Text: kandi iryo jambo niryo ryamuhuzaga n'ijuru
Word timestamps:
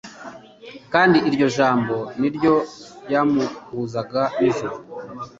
kandi 0.93 1.17
iryo 1.29 1.47
jambo 1.57 1.95
niryo 2.19 2.53
ryamuhuzaga 3.03 4.21
n'ijuru 4.39 4.75